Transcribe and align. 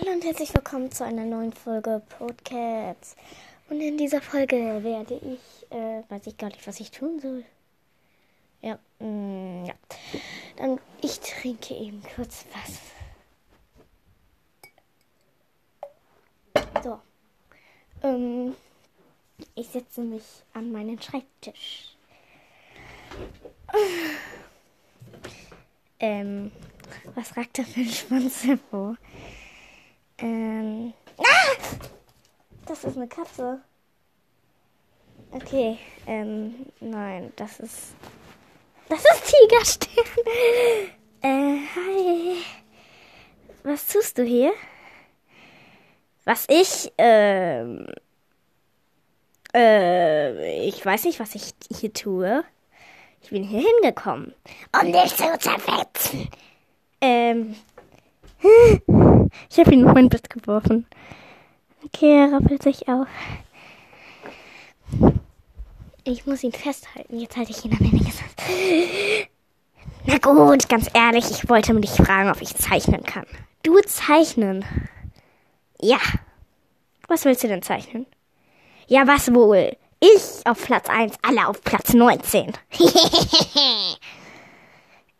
Hallo 0.00 0.12
und 0.12 0.22
herzlich 0.22 0.54
willkommen 0.54 0.92
zu 0.92 1.04
einer 1.04 1.24
neuen 1.24 1.52
Folge 1.52 2.00
Podcasts. 2.18 3.16
Und 3.68 3.80
in 3.80 3.96
dieser 3.98 4.20
Folge 4.20 4.56
werde 4.84 5.14
ich, 5.14 5.72
äh, 5.72 6.02
weiß 6.08 6.26
ich 6.26 6.36
gar 6.36 6.48
nicht, 6.48 6.64
was 6.68 6.78
ich 6.78 6.92
tun 6.92 7.18
soll. 7.18 7.44
Ja, 8.60 8.78
mm, 9.00 9.64
ja. 9.64 9.74
Dann, 10.56 10.78
ich 11.02 11.18
trinke 11.18 11.74
eben 11.74 12.00
kurz 12.14 12.44
was. 12.52 12.78
So. 16.84 17.00
Ähm, 18.02 18.54
ich 19.56 19.68
setze 19.68 20.02
mich 20.02 20.24
an 20.52 20.70
meinen 20.70 21.00
Schreibtisch. 21.02 21.96
Ähm, 25.98 26.52
was 27.16 27.36
ragt 27.36 27.58
da 27.58 27.64
für 27.64 27.80
ein 27.80 27.88
Schwanz 27.88 28.44
hervor? 28.44 28.96
Ähm. 30.18 30.92
Ah! 31.18 31.56
Das 32.66 32.84
ist 32.84 32.96
eine 32.96 33.08
Katze. 33.08 33.60
Okay, 35.30 35.78
ähm, 36.06 36.66
nein, 36.80 37.32
das 37.36 37.60
ist. 37.60 37.94
Das 38.88 39.00
ist 39.00 39.24
Tigerstern. 39.26 39.90
Äh, 41.20 41.58
hi. 41.74 42.36
Was 43.64 43.88
tust 43.88 44.16
du 44.18 44.22
hier? 44.22 44.52
Was 46.24 46.46
ich, 46.48 46.92
ähm. 46.96 47.88
Äh, 49.52 50.68
ich 50.68 50.86
weiß 50.86 51.04
nicht, 51.04 51.18
was 51.18 51.34
ich 51.34 51.54
hier 51.76 51.92
tue. 51.92 52.44
Ich 53.20 53.30
bin 53.30 53.42
hier 53.42 53.62
hingekommen, 53.62 54.32
um 54.80 54.92
dich 54.92 55.16
zu 55.16 55.38
zerfetzen. 55.40 56.28
Ähm. 57.00 57.56
Ich 59.50 59.58
habe 59.58 59.72
ihn 59.72 59.82
noch 59.82 59.94
mein 59.94 60.08
Bett 60.08 60.30
geworfen. 60.30 60.86
Okay, 61.84 62.24
er 62.24 62.32
rappelt 62.32 62.62
sich 62.62 62.88
auf. 62.88 63.06
Ich 66.04 66.26
muss 66.26 66.42
ihn 66.42 66.52
festhalten. 66.52 67.20
Jetzt 67.20 67.36
halte 67.36 67.50
ich 67.52 67.64
ihn 67.64 67.72
an 67.72 67.78
den 67.78 67.98
Gesicht. 67.98 69.28
Na 70.06 70.18
gut, 70.18 70.68
ganz 70.68 70.88
ehrlich, 70.94 71.30
ich 71.30 71.48
wollte 71.48 71.78
dich 71.78 71.90
fragen, 71.90 72.30
ob 72.30 72.40
ich 72.40 72.54
zeichnen 72.56 73.02
kann. 73.02 73.26
Du 73.62 73.78
zeichnen? 73.80 74.64
Ja. 75.80 75.98
Was 77.08 77.24
willst 77.24 77.44
du 77.44 77.48
denn 77.48 77.62
zeichnen? 77.62 78.06
Ja, 78.86 79.06
was 79.06 79.34
wohl? 79.34 79.76
Ich 80.00 80.46
auf 80.46 80.64
Platz 80.64 80.88
1, 80.88 81.16
alle 81.22 81.48
auf 81.48 81.62
Platz 81.62 81.92
19. 81.92 82.52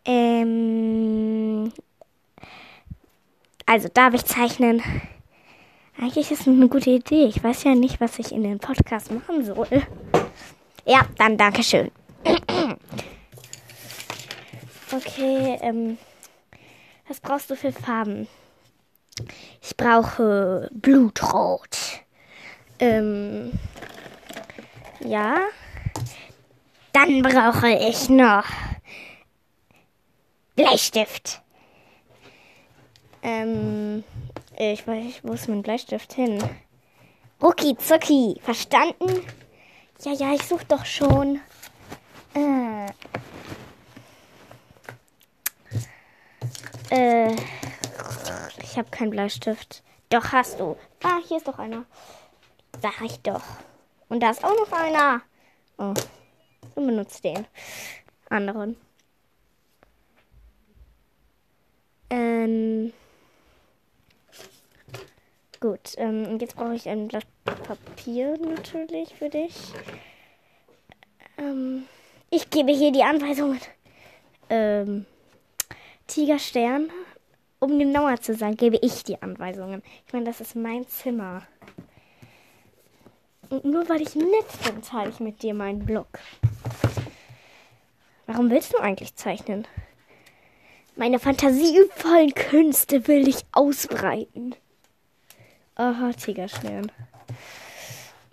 ähm, 0.05 1.71
also 3.69 3.87
darf 3.87 4.15
ich 4.15 4.25
zeichnen? 4.25 4.81
Eigentlich 6.01 6.31
ist 6.31 6.41
es 6.41 6.47
eine 6.47 6.67
gute 6.67 6.89
Idee. 6.89 7.25
Ich 7.25 7.43
weiß 7.43 7.65
ja 7.65 7.75
nicht, 7.75 8.01
was 8.01 8.17
ich 8.17 8.31
in 8.31 8.41
den 8.41 8.57
Podcast 8.57 9.11
machen 9.11 9.45
soll. 9.45 9.83
Ja, 10.85 11.05
dann 11.19 11.37
Dankeschön. 11.37 11.91
okay, 14.91 15.59
ähm, 15.61 15.99
was 17.07 17.19
brauchst 17.19 17.51
du 17.51 17.55
für 17.55 17.71
Farben? 17.71 18.27
Ich 19.61 19.77
brauche 19.77 20.67
Blutrot. 20.71 21.77
Ähm, 22.79 23.51
ja. 25.01 25.37
Dann 26.93 27.21
brauche 27.21 27.69
ich 27.69 28.09
noch 28.09 28.45
Bleistift. 30.55 31.43
Ähm, 33.21 34.03
ich 34.57 34.87
weiß, 34.87 35.03
nicht, 35.03 35.23
wo 35.23 35.33
ist 35.33 35.47
mein 35.47 35.61
Bleistift 35.61 36.13
hin? 36.13 36.43
Rucki 37.41 37.77
zucki, 37.77 38.39
verstanden? 38.41 39.25
Ja, 40.01 40.13
ja, 40.13 40.33
ich 40.33 40.43
such 40.43 40.63
doch 40.63 40.85
schon. 40.85 41.39
Äh. 42.33 42.85
Äh. 46.89 47.35
Ich 48.61 48.77
habe 48.77 48.89
keinen 48.91 49.09
Bleistift. 49.09 49.83
Doch 50.09 50.31
hast 50.31 50.59
du. 50.59 50.77
Ah, 51.03 51.19
hier 51.27 51.37
ist 51.37 51.47
doch 51.47 51.59
einer. 51.59 51.85
Sag 52.81 53.01
ich 53.01 53.19
doch. 53.21 53.43
Und 54.09 54.21
da 54.21 54.31
ist 54.31 54.43
auch 54.43 54.55
noch 54.55 54.71
einer. 54.71 55.21
Oh. 55.77 55.93
Du 56.75 56.85
benutzt 56.85 57.23
den. 57.23 57.45
Anderen. 58.29 58.77
Ähm. 62.09 62.93
Gut, 65.61 65.95
ähm, 65.97 66.39
jetzt 66.39 66.55
brauche 66.55 66.75
ich 66.75 66.87
ein 66.87 67.09
Blatt 67.09 67.25
Papier 67.43 68.37
natürlich 68.37 69.13
für 69.13 69.27
dich. 69.27 69.53
Ähm, 71.37 71.83
ich 72.29 72.49
gebe 72.49 72.71
hier 72.71 72.93
die 72.93 73.03
Anweisungen. 73.03 73.59
Ähm, 74.49 75.05
Tigerstern, 76.07 76.89
um 77.59 77.77
genauer 77.77 78.21
zu 78.21 78.35
sein, 78.35 78.55
gebe 78.55 78.79
ich 78.81 79.03
die 79.03 79.21
Anweisungen. 79.21 79.83
Ich 80.07 80.13
meine, 80.13 80.25
das 80.25 80.39
ist 80.39 80.55
mein 80.55 80.87
Zimmer. 80.87 81.45
Und 83.49 83.65
nur 83.65 83.89
weil 83.89 84.01
ich 84.01 84.15
nett 84.15 84.63
bin, 84.63 84.81
teile 84.81 85.09
ich 85.09 85.19
mit 85.19 85.43
dir 85.43 85.53
meinen 85.53 85.85
Blog. 85.85 86.07
Warum 88.27 88.49
willst 88.49 88.73
du 88.73 88.77
eigentlich 88.77 89.15
zeichnen? 89.15 89.67
Meine 90.95 91.19
fantasievollen 91.19 92.33
Künste 92.33 93.07
will 93.07 93.27
ich 93.27 93.41
ausbreiten. 93.51 94.55
Aha, 95.79 96.11
Tigerstern. 96.11 96.91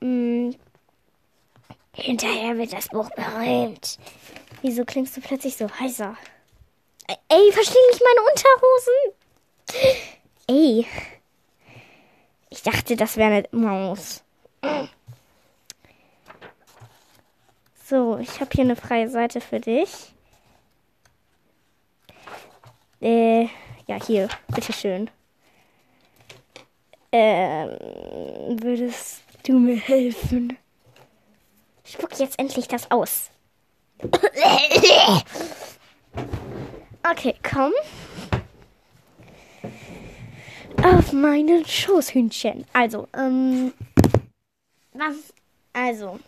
Hm. 0.01 0.57
Hinterher 1.93 2.59
wird 2.59 2.73
das 2.73 2.89
Buch 2.89 3.09
berühmt. 3.11 4.01
Wieso 4.63 4.85
klingst 4.85 5.17
du 5.17 5.21
plötzlich 5.21 5.57
so 5.57 5.71
heiser? 5.79 6.17
Ey, 7.07 7.53
verstehen 7.53 7.87
nicht 7.93 8.03
meine 8.03 8.21
Unterhosen? 8.33 9.13
Ey. 10.49 10.87
Ich 12.51 12.63
dachte, 12.65 12.97
das 12.97 13.17
wäre 13.17 13.47
eine 13.49 13.49
Maus. 13.53 14.25
So, 17.85 18.19
ich 18.19 18.41
habe 18.41 18.51
hier 18.53 18.65
eine 18.65 18.75
freie 18.75 19.09
Seite 19.09 19.41
für 19.41 19.61
dich. 19.61 20.13
Äh, 23.01 23.45
ja, 23.87 24.05
hier, 24.05 24.29
bitteschön. 24.49 25.11
Ähm, 27.13 27.71
würdest 28.61 29.23
du 29.45 29.59
mir 29.59 29.77
helfen? 29.77 30.57
Spuck 31.85 32.19
jetzt 32.19 32.39
endlich 32.39 32.69
das 32.69 32.91
aus. 32.91 33.31
Okay, 37.09 37.35
komm. 37.43 37.73
Auf 40.83 41.13
meinen 41.13 41.65
Schoßhühnchen. 41.65 42.67
Also, 42.73 43.07
ähm, 43.15 43.73
was, 44.93 45.33
also, 45.73 46.19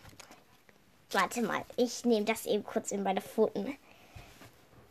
Warte 1.12 1.41
mal, 1.41 1.65
ich 1.77 2.05
nehme 2.05 2.27
das 2.27 2.44
eben 2.44 2.62
kurz 2.62 2.93
in 2.93 3.03
meine 3.03 3.22
Pfoten 3.22 3.75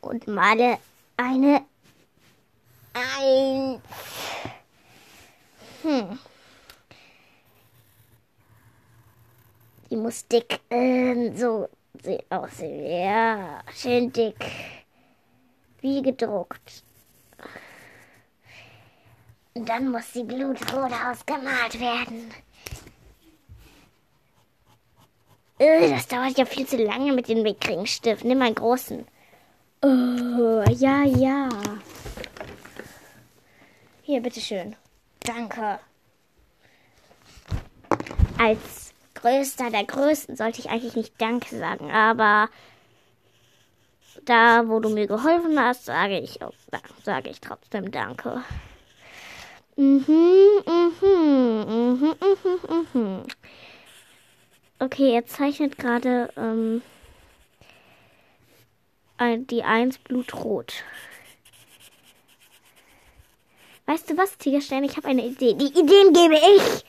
und 0.01 0.27
male 0.27 0.79
eine 1.15 1.61
ein. 2.93 3.79
Hm. 5.87 6.19
Die 9.89 9.95
muss 9.95 10.27
dick 10.27 10.59
ähm, 10.69 11.33
so 11.37 11.69
aussehen. 12.29 13.03
Ja, 13.03 13.61
schön 13.73 14.11
dick. 14.11 14.35
Wie 15.79 16.01
gedruckt. 16.01 16.83
Und 19.53 19.69
dann 19.69 19.89
muss 19.89 20.11
die 20.11 20.23
blutrot 20.23 20.91
ausgemalt 20.91 21.79
werden. 21.79 22.33
Äh, 25.57 25.89
das 25.89 26.07
dauert 26.07 26.37
ja 26.37 26.45
viel 26.45 26.67
zu 26.67 26.83
lange 26.83 27.13
mit 27.13 27.29
dem 27.29 27.45
Wegkringstift. 27.45 28.25
Nimm 28.25 28.41
einen 28.41 28.55
großen. 28.55 29.07
Oh, 29.81 30.63
ja, 30.69 31.03
ja. 31.03 31.47
Hier, 34.03 34.21
bitteschön. 34.21 34.75
Danke. 35.27 35.79
Als 38.39 38.93
größter 39.15 39.69
der 39.69 39.83
Größten 39.83 40.37
sollte 40.37 40.59
ich 40.59 40.69
eigentlich 40.69 40.95
nicht 40.95 41.21
Danke 41.21 41.57
sagen, 41.57 41.91
aber 41.91 42.49
da, 44.23 44.67
wo 44.67 44.79
du 44.79 44.89
mir 44.89 45.07
geholfen 45.07 45.59
hast, 45.59 45.85
sage 45.85 46.19
ich, 46.19 46.41
auch, 46.41 46.53
sage 47.03 47.29
ich 47.29 47.41
trotzdem 47.41 47.91
Danke. 47.91 48.41
Mhm, 49.75 50.05
mhm, 50.65 50.93
mhm, 51.01 52.15
mhm, 52.21 52.87
mhm. 52.93 53.23
Okay, 54.79 55.13
er 55.13 55.25
zeichnet 55.25 55.77
gerade 55.77 56.31
ähm, 56.37 56.81
die 59.49 59.63
1 59.63 59.97
blutrot. 59.99 60.83
Weißt 63.87 64.09
du 64.09 64.17
was, 64.17 64.37
Tigerstern? 64.37 64.83
Ich 64.83 64.97
habe 64.97 65.07
eine 65.07 65.25
Idee. 65.25 65.53
Die 65.53 65.67
Ideen 65.67 66.11
gebe 66.11 66.35
ich. 66.35 66.85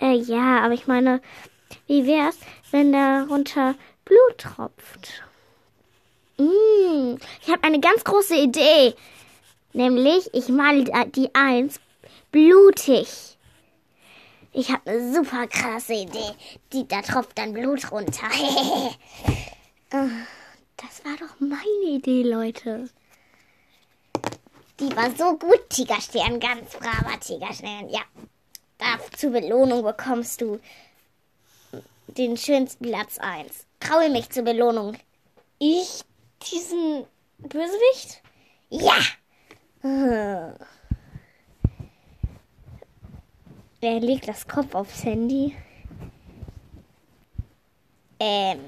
Äh, 0.00 0.16
ja, 0.16 0.60
aber 0.64 0.72
ich 0.72 0.86
meine, 0.86 1.20
wie 1.86 2.06
wär's, 2.06 2.38
wenn 2.70 2.90
darunter 2.90 3.74
Blut 4.06 4.38
tropft? 4.38 5.22
Mm, 6.38 7.16
ich 7.42 7.52
habe 7.52 7.64
eine 7.64 7.80
ganz 7.80 8.02
große 8.02 8.34
Idee. 8.34 8.94
Nämlich, 9.74 10.32
ich 10.32 10.48
male 10.48 10.84
die 11.14 11.34
Eins 11.34 11.80
blutig. 12.32 13.36
Ich 14.54 14.72
habe 14.72 14.90
eine 14.90 15.12
super 15.12 15.46
krasse 15.48 15.92
Idee. 15.92 16.32
Die, 16.72 16.88
da 16.88 17.02
tropft 17.02 17.36
dann 17.36 17.52
Blut 17.52 17.92
runter. 17.92 18.26
Ah, 19.90 20.06
das 20.78 21.04
war 21.04 21.16
doch 21.20 21.38
meine 21.40 21.96
Idee, 21.96 22.22
Leute. 22.22 22.88
Die 24.80 24.94
war 24.94 25.10
so 25.10 25.36
gut, 25.36 25.68
Tigerstern. 25.70 26.38
Ganz 26.38 26.76
braver 26.76 27.18
Tigerstern. 27.20 27.88
Ja. 27.88 28.02
Da 28.78 28.98
zur 29.16 29.32
Belohnung 29.32 29.82
bekommst 29.82 30.40
du 30.40 30.60
den 32.06 32.36
schönsten 32.36 32.84
Platz 32.84 33.18
1. 33.18 33.66
Kraul 33.80 34.08
mich 34.08 34.30
zur 34.30 34.44
Belohnung. 34.44 34.96
Ich? 35.58 36.02
Diesen 36.50 37.04
Bösewicht? 37.38 38.22
Ja! 38.70 38.98
Er 43.80 44.00
legt 44.00 44.26
das 44.26 44.48
Kopf 44.48 44.74
aufs 44.74 45.04
Handy. 45.04 45.56
Ähm, 48.18 48.58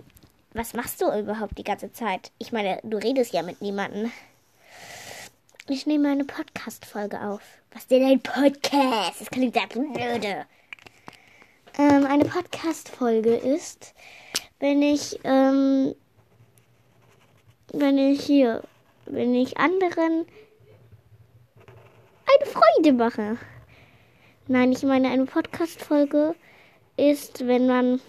was 0.53 0.73
machst 0.73 1.01
du 1.01 1.07
überhaupt 1.07 1.59
die 1.59 1.65
ganze 1.65 1.93
Zeit? 1.93 2.31
Ich 2.39 2.53
meine, 2.53 2.79
du 2.85 2.97
redest 2.97 3.33
ja 3.33 3.43
mit 3.43 3.61
niemandem. 3.61 4.13
Ich 5.73 5.87
nehme 5.87 6.11
eine 6.11 6.25
Podcast-Folge 6.25 7.21
auf. 7.21 7.43
Was 7.71 7.87
denn 7.87 8.05
ein 8.05 8.21
Podcast? 8.21 9.21
Das 9.21 9.31
klingt 9.31 9.55
ja 9.55 9.67
blöde. 9.67 10.45
Ähm, 11.79 12.07
eine 12.07 12.25
Podcast-Folge 12.25 13.37
ist, 13.37 13.95
wenn 14.59 14.83
ich, 14.83 15.21
ähm, 15.23 15.95
wenn 17.73 17.99
ich 17.99 18.21
hier, 18.21 18.65
wenn 19.07 19.33
ich 19.33 19.59
anderen 19.59 20.27
eine 22.27 22.51
Freude 22.51 22.93
mache. 22.93 23.39
Nein, 24.49 24.73
ich 24.73 24.83
meine, 24.83 25.09
eine 25.09 25.27
Podcast-Folge 25.27 26.35
ist, 26.97 27.47
wenn 27.47 27.69
man 27.69 28.01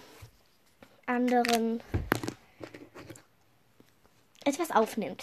anderen 1.06 1.80
etwas 4.44 4.72
aufnimmt. 4.72 5.22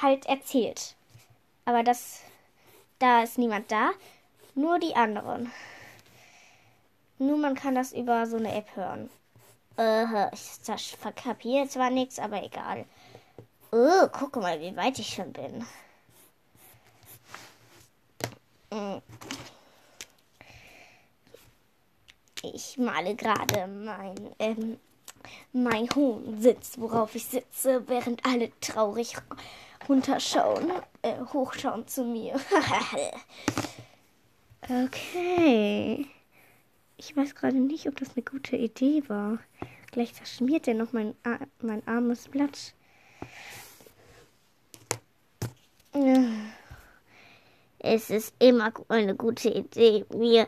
Halt 0.00 0.26
erzählt. 0.26 0.94
Aber 1.64 1.82
das, 1.82 2.20
da 2.98 3.22
ist 3.22 3.38
niemand 3.38 3.70
da, 3.70 3.90
nur 4.54 4.78
die 4.78 4.94
anderen. 4.94 5.50
Nur 7.18 7.38
man 7.38 7.54
kann 7.54 7.74
das 7.74 7.92
über 7.92 8.26
so 8.26 8.36
eine 8.36 8.54
App 8.54 8.76
hören. 8.76 9.10
Äh, 9.78 10.34
ich 10.34 10.96
verkapiere 10.96 11.68
zwar 11.68 11.90
nichts, 11.90 12.18
aber 12.18 12.42
egal. 12.42 12.84
Oh, 13.72 14.08
guck 14.12 14.36
mal, 14.36 14.60
wie 14.60 14.76
weit 14.76 14.98
ich 14.98 15.08
schon 15.08 15.32
bin. 15.32 15.66
Hm. 18.72 19.02
Ich 22.42 22.78
male 22.78 23.14
gerade 23.16 23.66
mein, 23.66 24.34
ähm, 24.38 24.78
mein 25.52 25.88
Hohensitz, 25.90 26.78
worauf 26.78 27.14
ich 27.14 27.26
sitze, 27.26 27.88
während 27.88 28.24
alle 28.24 28.52
traurig 28.60 29.16
runterschauen, 29.88 30.70
äh, 31.02 31.14
hochschauen 31.32 31.86
zu 31.86 32.04
mir. 32.04 32.40
okay. 34.62 36.06
Ich 36.96 37.16
weiß 37.16 37.34
gerade 37.34 37.58
nicht, 37.58 37.88
ob 37.88 37.96
das 37.96 38.10
eine 38.16 38.24
gute 38.24 38.56
Idee 38.56 39.02
war. 39.08 39.38
Gleich 39.92 40.12
verschmiert 40.12 40.66
er 40.68 40.74
noch 40.74 40.92
mein, 40.92 41.14
mein 41.60 41.86
armes 41.86 42.28
Blatt. 42.28 42.74
Es 47.78 48.10
ist 48.10 48.34
immer 48.38 48.72
eine 48.88 49.14
gute 49.14 49.48
Idee, 49.48 50.04
mir, 50.14 50.46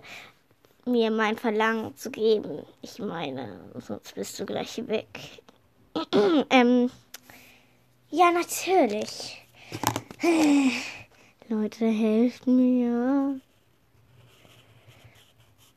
mir 0.84 1.10
mein 1.10 1.38
Verlangen 1.38 1.96
zu 1.96 2.10
geben. 2.10 2.62
Ich 2.82 2.98
meine, 2.98 3.60
sonst 3.78 4.14
bist 4.14 4.38
du 4.38 4.44
gleich 4.44 4.86
weg. 4.88 5.42
ähm, 6.50 6.90
ja, 8.10 8.31
natürlich. 8.31 9.43
Leute, 11.49 11.87
helft 11.87 12.46
mir. 12.46 13.40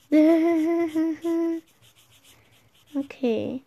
Okay. 2.94 3.62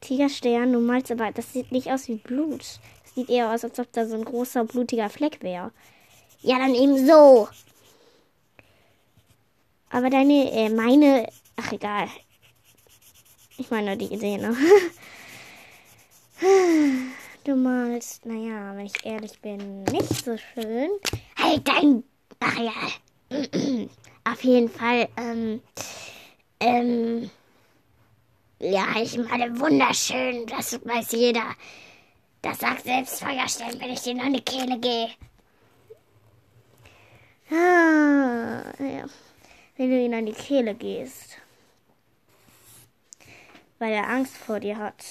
Tigerstern, 0.00 0.72
du 0.72 0.80
malst 0.80 1.12
aber, 1.12 1.30
das 1.30 1.52
sieht 1.52 1.70
nicht 1.70 1.88
aus 1.88 2.08
wie 2.08 2.16
Blut. 2.16 2.60
Das 3.04 3.14
sieht 3.14 3.30
eher 3.30 3.52
aus, 3.52 3.62
als 3.64 3.78
ob 3.78 3.92
da 3.92 4.06
so 4.06 4.16
ein 4.16 4.24
großer 4.24 4.64
blutiger 4.64 5.08
Fleck 5.08 5.42
wäre. 5.42 5.70
Ja, 6.42 6.58
dann 6.58 6.74
eben 6.74 7.06
so. 7.06 7.48
Aber 9.90 10.10
deine, 10.10 10.50
äh, 10.52 10.68
meine, 10.70 11.28
ach 11.56 11.72
egal. 11.72 12.08
Ich 13.56 13.70
meine 13.70 13.96
die 13.96 14.12
Idee, 14.12 14.38
ne? 14.38 14.56
Malst, 17.56 18.26
naja, 18.26 18.76
wenn 18.76 18.86
ich 18.86 19.04
ehrlich 19.04 19.40
bin, 19.40 19.84
nicht 19.84 20.24
so 20.24 20.36
schön. 20.36 20.90
Halt 21.36 21.66
dein, 21.66 22.04
ach 22.40 22.56
ja. 22.58 23.88
Auf 24.24 24.44
jeden 24.44 24.68
Fall, 24.68 25.08
ähm, 25.16 25.62
ähm, 26.60 27.30
ja, 28.60 28.86
ich 29.00 29.16
meine, 29.16 29.58
wunderschön, 29.60 30.46
das 30.46 30.84
weiß 30.84 31.12
jeder. 31.12 31.54
Das 32.42 32.58
sagt 32.58 32.84
selbst 32.84 33.22
Feuerstellen, 33.22 33.80
wenn 33.80 33.90
ich 33.90 34.02
dir 34.02 34.20
an 34.22 34.32
die 34.32 34.40
Kehle 34.40 34.78
gehe. 34.78 35.10
Ah, 37.50 38.62
ja. 38.78 39.06
Wenn 39.76 39.90
du 39.90 40.00
ihn 40.00 40.14
an 40.14 40.26
die 40.26 40.32
Kehle 40.32 40.74
gehst. 40.74 41.38
Weil 43.78 43.92
er 43.92 44.08
Angst 44.08 44.36
vor 44.36 44.60
dir 44.60 44.76
hat. 44.76 45.04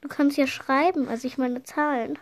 Du 0.00 0.08
kannst 0.08 0.36
ja 0.38 0.46
schreiben, 0.46 1.08
also 1.08 1.26
ich 1.28 1.36
meine 1.36 1.62
Zahlen. 1.62 2.18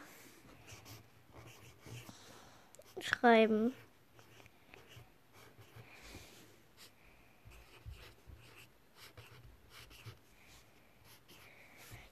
Schreiben. 3.01 3.73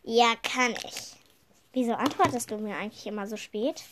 Ja, 0.05 0.35
kann 0.41 0.73
ich. 0.85 1.17
Wieso 1.73 1.95
antwortest 1.95 2.51
du 2.51 2.59
mir 2.59 2.77
eigentlich 2.77 3.07
immer 3.07 3.27
so 3.27 3.37
spät? 3.37 3.83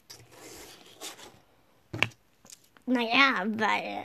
Naja, 2.87 3.45
weil 3.47 4.05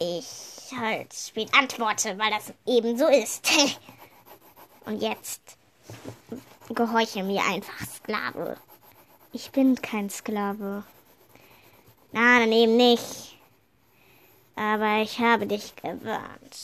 ich 0.00 0.72
halt 0.76 1.14
spät 1.14 1.54
antworte, 1.54 2.18
weil 2.18 2.30
das 2.30 2.52
eben 2.66 2.98
so 2.98 3.06
ist. 3.06 3.48
Und 4.84 5.00
jetzt 5.00 5.56
gehorche 6.74 7.22
mir 7.22 7.42
einfach, 7.44 7.86
Sklave. 7.86 8.56
Ich 9.32 9.50
bin 9.50 9.76
kein 9.76 10.10
Sklave. 10.10 10.84
Na, 12.12 12.40
dann 12.40 12.52
eben 12.52 12.76
nicht. 12.76 13.38
Aber 14.54 15.00
ich 15.02 15.18
habe 15.18 15.46
dich 15.46 15.74
gewarnt. 15.76 16.56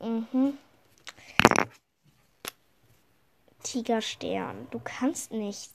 Mhm. 0.00 0.58
Tigerstern, 3.62 4.68
du 4.70 4.80
kannst 4.82 5.32
nicht 5.32 5.72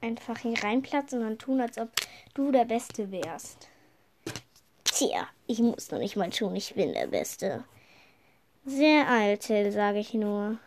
einfach 0.00 0.38
hier 0.38 0.62
reinplatzen 0.62 1.26
und 1.26 1.38
tun, 1.38 1.60
als 1.60 1.78
ob 1.78 1.88
du 2.34 2.50
der 2.52 2.64
Beste 2.64 3.10
wärst. 3.10 3.68
Tja, 4.84 5.26
ich 5.46 5.58
muss 5.60 5.90
noch 5.90 5.98
nicht 5.98 6.16
mal 6.16 6.30
tun, 6.30 6.54
ich 6.56 6.74
bin 6.74 6.92
der 6.92 7.06
Beste. 7.06 7.64
Sehr 8.66 9.10
eitel, 9.10 9.70
sage 9.72 9.98
ich 9.98 10.14
nur. 10.14 10.58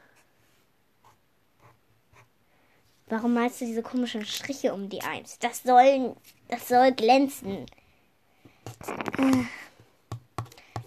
Warum 3.08 3.34
malst 3.34 3.62
du 3.62 3.66
diese 3.66 3.82
komischen 3.82 4.26
Striche 4.26 4.74
um 4.74 4.90
die 4.90 5.02
Eins? 5.02 5.40
Das 5.40 5.64
soll, 5.64 6.16
das 6.50 6.68
soll 6.68 6.92
glänzen. 6.92 7.66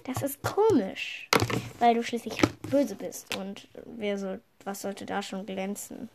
Das 0.04 0.22
ist 0.22 0.42
komisch, 0.42 1.28
weil 1.78 1.94
du 1.94 2.02
schließlich 2.02 2.40
böse 2.70 2.94
bist 2.94 3.36
und 3.36 3.66
wer 3.84 4.18
soll, 4.18 4.40
was 4.64 4.82
sollte 4.82 5.06
da 5.06 5.22
schon 5.22 5.46
glänzen? 5.46 6.10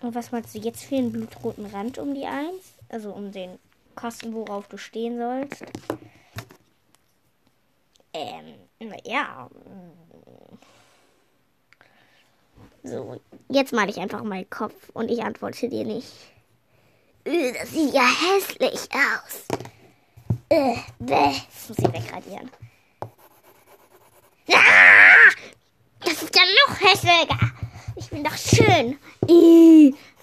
Und 0.00 0.14
was 0.14 0.30
meinst 0.30 0.54
du 0.54 0.58
jetzt 0.58 0.84
für 0.84 0.96
einen 0.96 1.12
blutroten 1.12 1.66
Rand 1.66 1.98
um 1.98 2.14
die 2.14 2.26
Eins? 2.26 2.74
Also 2.88 3.12
um 3.12 3.32
den 3.32 3.58
Kasten, 3.96 4.32
worauf 4.32 4.68
du 4.68 4.78
stehen 4.78 5.18
sollst? 5.18 5.64
Ähm, 8.18 8.94
ja. 9.04 9.48
So, 12.82 13.20
jetzt 13.48 13.72
male 13.72 13.90
ich 13.90 13.98
einfach 13.98 14.22
meinen 14.22 14.48
Kopf 14.50 14.74
und 14.94 15.10
ich 15.10 15.22
antworte 15.22 15.68
dir 15.68 15.84
nicht. 15.84 16.12
Äh, 17.24 17.52
das 17.52 17.70
sieht 17.70 17.92
ja 17.94 18.06
hässlich 18.06 18.88
aus. 18.92 19.44
Äh, 20.48 20.76
bäh. 20.98 21.32
Das 21.32 21.68
muss 21.68 21.78
ich 21.78 21.92
wegradieren. 21.92 22.50
Ah, 24.50 25.30
das 26.00 26.22
ist 26.22 26.34
ja 26.34 26.42
noch 26.66 26.80
hässlicher. 26.80 27.52
Ich 27.96 28.08
bin 28.08 28.24
doch 28.24 28.36
schön. 28.36 28.98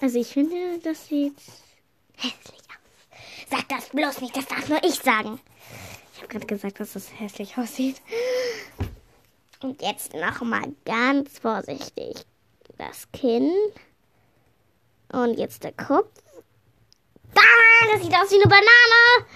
Also 0.00 0.18
ich 0.18 0.28
finde, 0.28 0.78
das 0.82 1.06
sieht 1.06 1.38
hässlich 2.16 2.62
aus. 2.68 3.50
Sag 3.50 3.68
das 3.68 3.88
bloß 3.90 4.20
nicht, 4.20 4.36
das 4.36 4.46
darf 4.46 4.68
nur 4.68 4.82
ich 4.82 4.96
sagen. 4.96 5.40
Ich 6.16 6.22
habe 6.22 6.28
gerade 6.28 6.46
gesagt, 6.46 6.80
dass 6.80 6.94
das 6.94 7.20
hässlich 7.20 7.58
aussieht. 7.58 8.00
Und 9.62 9.82
jetzt 9.82 10.14
nochmal 10.14 10.72
ganz 10.86 11.38
vorsichtig 11.38 12.24
das 12.78 13.06
Kinn. 13.12 13.52
Und 15.12 15.38
jetzt 15.38 15.62
der 15.62 15.72
Kopf. 15.72 16.08
Da, 17.34 17.42
das 17.92 18.02
sieht 18.02 18.14
aus 18.14 18.30
wie 18.30 18.36
eine 18.36 18.48
Banane. 18.48 19.26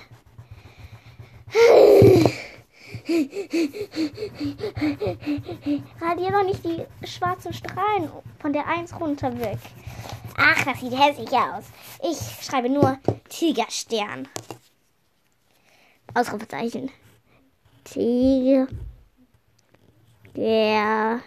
Radier 6.01 6.33
doch 6.33 6.45
nicht 6.45 6.65
die 6.65 6.87
schwarzen 7.07 7.53
Strahlen 7.53 8.11
von 8.39 8.55
der 8.55 8.67
1 8.67 8.99
runter 8.99 9.39
weg. 9.39 9.59
Ach, 10.39 10.65
das 10.65 10.81
sieht 10.81 10.99
hässlich 10.99 11.33
aus. 11.33 11.65
Ich 12.03 12.47
schreibe 12.47 12.71
nur 12.71 12.99
Tigerstern. 13.29 14.29
Ausrufezeichen. 16.14 16.90
Tiger. 17.85 18.67
Der 20.35 21.21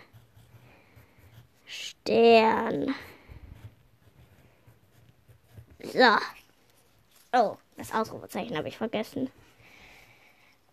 Stern. 1.66 2.94
So. 5.84 6.18
Oh, 7.34 7.58
das 7.78 7.94
Ausrufezeichen 7.94 8.58
habe 8.58 8.70
ich 8.70 8.78
vergessen. 8.78 9.30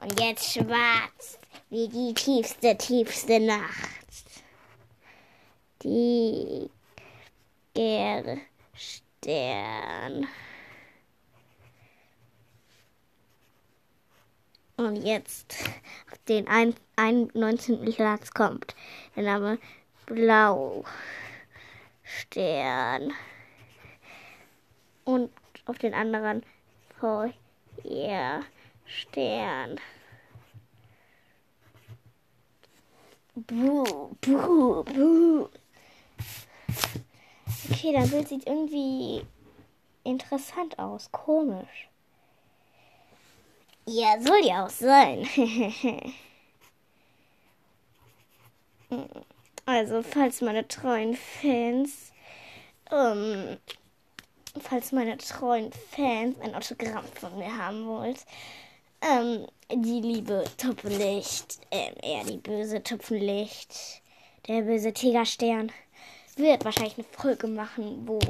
Und 0.00 0.21
jetzt 0.21 0.52
schwarz 0.52 1.38
wie 1.69 1.88
die 1.88 2.14
tiefste, 2.14 2.76
tiefste 2.76 3.40
Nacht. 3.40 3.90
Die 5.83 6.71
Stern. 8.75 10.26
Und 14.81 14.97
jetzt 15.05 15.57
auf 16.11 16.17
den 16.27 16.47
19. 17.35 17.93
Platz 17.93 18.31
kommt 18.31 18.75
der 19.15 19.25
Name 19.25 19.59
Blau 20.07 20.87
Stern. 22.03 23.13
Und 25.05 25.31
auf 25.67 25.77
den 25.77 25.93
anderen 25.93 26.43
Feuer 26.99 28.41
Stern. 28.87 29.79
Buh, 33.35 34.17
buh, 34.23 34.83
buh. 34.83 35.49
Okay, 37.71 37.93
dein 37.93 38.09
Bild 38.09 38.29
sieht 38.29 38.47
irgendwie 38.47 39.27
interessant 40.05 40.79
aus, 40.79 41.13
komisch. 41.13 41.89
Ja, 43.92 44.20
soll 44.20 44.44
ja 44.44 44.64
auch 44.64 44.70
sein. 44.70 45.26
also, 49.66 50.02
falls 50.02 50.40
meine 50.42 50.68
treuen 50.68 51.16
Fans, 51.16 52.12
ähm, 52.92 53.59
falls 54.61 54.92
meine 54.92 55.18
treuen 55.18 55.73
Fans 55.73 56.37
ein 56.40 56.54
Autogramm 56.54 57.04
von 57.14 57.37
mir 57.37 57.56
haben 57.56 57.85
wollt, 57.88 58.25
ähm, 59.00 59.49
die 59.73 60.00
liebe 60.00 60.44
Tupfenlicht, 60.56 61.59
ähm, 61.73 61.94
eher 62.00 62.23
die 62.23 62.38
böse 62.38 62.85
Tupfenlicht, 62.85 64.02
der 64.47 64.62
böse 64.62 64.92
Tigerstern, 64.92 65.73
wird 66.37 66.64
wahrscheinlich 66.64 66.94
eine 66.94 67.06
Folge 67.11 67.49
machen, 67.49 68.06
wo, 68.06 68.20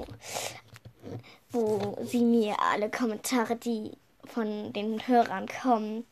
wo 1.50 1.98
sie 2.02 2.24
mir 2.24 2.56
alle 2.58 2.90
Kommentare, 2.90 3.56
die 3.56 3.92
von 4.32 4.72
den 4.72 5.06
Hörern 5.06 5.46
kommen, 5.49 6.06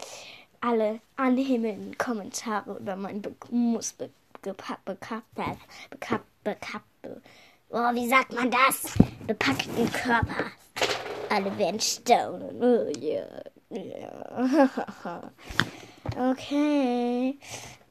alle 0.60 1.00
anhimmelnden 1.16 1.96
Kommentare 1.98 2.78
über 2.78 2.96
meinen 2.96 3.22
Be 3.22 3.34
Muss 3.50 3.92
be 3.92 4.10
Oh, 7.70 7.94
wie 7.94 8.08
sagt 8.08 8.32
man 8.32 8.50
das? 8.50 8.94
Bepackten 9.26 9.90
Körper. 9.92 10.50
Alle 11.28 11.58
werden 11.58 11.80
staunen. 11.80 12.62
Oh, 12.62 12.90
yeah. 12.98 13.42
Yeah. 13.70 15.30
okay. 16.16 17.38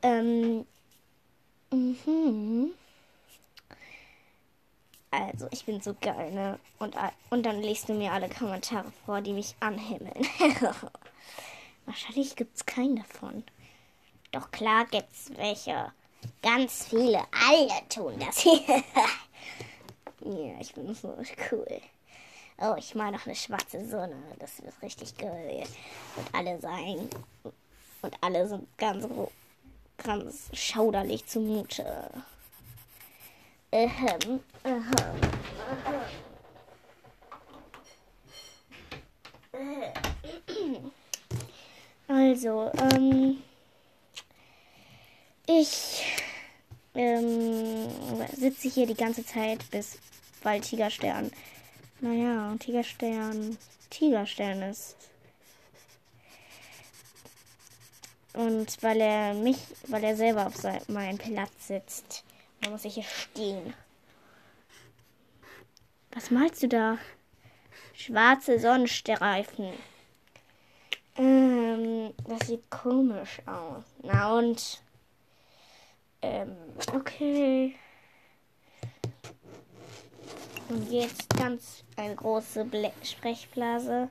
Ähm. 0.01 0.65
Mhm. 1.72 2.72
Also, 5.11 5.47
ich 5.51 5.65
bin 5.65 5.81
so 5.81 5.95
geil, 5.99 6.31
ne? 6.31 6.59
Und, 6.79 6.95
und 7.29 7.45
dann 7.45 7.61
liest 7.61 7.87
du 7.87 7.93
mir 7.93 8.11
alle 8.11 8.29
Kommentare 8.29 8.91
vor, 9.05 9.21
die 9.21 9.33
mich 9.33 9.55
anhimmeln. 9.59 10.27
Wahrscheinlich 11.85 12.35
gibt's 12.35 12.65
keinen 12.65 12.97
davon. 12.97 13.43
Doch 14.31 14.51
klar 14.51 14.85
gibt's 14.85 15.31
welche. 15.35 15.91
Ganz 16.41 16.87
viele. 16.87 17.23
Alle 17.31 17.87
tun 17.87 18.19
das 18.19 18.39
hier. 18.39 18.61
ja, 20.21 20.59
ich 20.59 20.73
bin 20.73 20.93
so 20.93 21.15
cool. 21.51 21.81
Oh, 22.59 22.75
ich 22.77 22.93
mal 22.95 23.11
noch 23.11 23.25
eine 23.25 23.35
schwarze 23.35 23.87
Sonne. 23.87 24.15
Das 24.39 24.61
wird 24.61 24.73
richtig 24.81 25.17
geil. 25.17 25.63
Und 26.15 26.35
alle 26.35 26.59
sein. 26.59 27.09
Und 28.01 28.15
alle 28.21 28.47
sind 28.47 28.67
ganz, 28.77 29.07
ganz 29.97 30.49
schauderlich 30.53 31.25
zumute. 31.25 32.09
Ahem, 33.71 34.39
ahem, 34.63 34.93
ahem. 39.53 40.91
Also, 42.07 42.71
ähm, 42.93 43.43
ich 45.45 46.03
ähm, 46.95 47.89
sitze 48.33 48.69
hier 48.69 48.88
die 48.88 48.95
ganze 48.95 49.25
Zeit, 49.25 49.69
bis 49.69 49.97
weil 50.43 50.62
Tigerstern, 50.62 51.29
naja, 52.00 52.55
Tigerstern, 52.59 53.57
Tigerstern 53.89 54.62
ist. 54.62 54.95
Und 58.33 58.81
weil 58.81 59.01
er 59.01 59.33
mich, 59.33 59.57
weil 59.88 60.05
er 60.05 60.15
selber 60.15 60.47
auf 60.47 60.55
meinem 60.88 61.17
Platz 61.17 61.67
sitzt. 61.67 62.24
Da 62.61 62.69
muss 62.69 62.85
ich 62.85 62.95
hier 62.95 63.03
stehen. 63.03 63.73
Was 66.11 66.31
malst 66.31 66.63
du 66.63 66.67
da? 66.67 66.97
Schwarze 67.93 68.59
Sonnenstreifen. 68.59 69.73
Ähm, 71.15 72.13
das 72.27 72.47
sieht 72.47 72.69
komisch 72.69 73.41
aus. 73.45 73.83
Na 74.03 74.37
und? 74.37 74.81
Ähm, 76.21 76.55
okay. 76.93 77.75
Und 80.69 80.91
jetzt 80.91 81.29
ganz 81.37 81.83
eine 81.95 82.15
große 82.15 82.65
Ble 82.65 82.91
Sprechblase. 83.03 84.09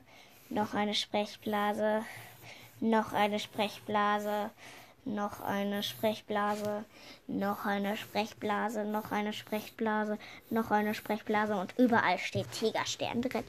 Noch 0.49 0.73
eine 0.73 0.93
Sprechblase. 0.93 2.03
Noch 2.79 3.13
eine 3.13 3.39
Sprechblase 3.39 4.51
noch 5.07 5.41
eine 5.41 5.83
Sprechblase, 5.83 6.85
noch 7.27 7.65
eine 7.65 7.97
Sprechblase, 7.97 8.85
noch 8.85 9.11
eine 9.11 9.33
Sprechblase, 9.33 10.17
noch 10.49 10.71
eine 10.71 10.93
Sprechblase 10.93 11.55
und 11.55 11.77
überall 11.77 12.17
steht 12.19 12.51
Tigerstern 12.51 13.21
drin. 13.21 13.43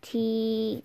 Tigerstern. 0.00 0.80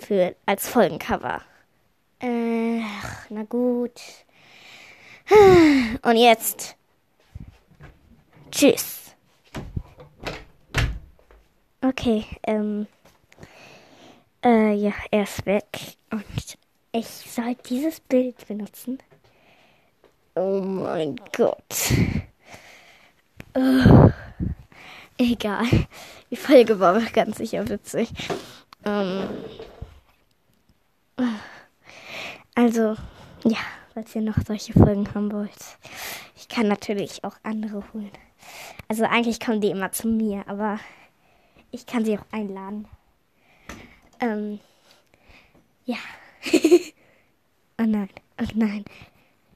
für 0.00 0.34
als 0.44 0.68
Folgencover. 0.68 1.42
Äh, 2.20 2.80
na 3.28 3.42
gut. 3.48 4.00
Und 6.02 6.16
jetzt. 6.16 6.76
Tschüss. 8.54 9.16
Okay, 11.80 12.24
ähm. 12.44 12.86
Äh, 14.44 14.74
ja, 14.74 14.92
er 15.10 15.24
ist 15.24 15.44
weg. 15.44 15.96
Und 16.12 16.24
ich 16.92 17.06
soll 17.06 17.56
dieses 17.68 17.98
Bild 17.98 18.46
benutzen. 18.46 18.98
Oh 20.36 20.60
mein 20.60 21.16
Gott. 21.36 21.92
Oh. 23.56 24.10
Egal. 25.18 25.66
Die 26.30 26.36
Folge 26.36 26.78
war 26.78 27.00
ganz 27.00 27.38
sicher 27.38 27.68
witzig. 27.68 28.08
Ähm. 28.84 29.28
Also, 32.54 32.94
ja, 33.44 33.58
falls 33.92 34.14
ihr 34.14 34.22
noch 34.22 34.38
solche 34.46 34.74
Folgen 34.74 35.12
haben 35.12 35.32
wollt. 35.32 35.78
Ich 36.36 36.46
kann 36.48 36.68
natürlich 36.68 37.24
auch 37.24 37.36
andere 37.42 37.82
holen. 37.92 38.12
Also 38.88 39.04
eigentlich 39.04 39.40
kommen 39.40 39.60
die 39.60 39.70
immer 39.70 39.92
zu 39.92 40.08
mir, 40.08 40.44
aber 40.46 40.78
ich 41.70 41.86
kann 41.86 42.04
sie 42.04 42.18
auch 42.18 42.24
einladen. 42.30 42.86
Ähm, 44.20 44.60
ja. 45.84 45.96
oh 46.52 47.84
nein, 47.86 48.10
oh 48.40 48.46
nein. 48.54 48.84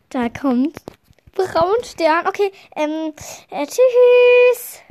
Da 0.09 0.29
kommt 0.29 0.83
Braunstern. 1.35 2.27
Okay, 2.27 2.51
ähm, 2.75 3.13
äh, 3.51 3.67
tschüss. 3.67 4.83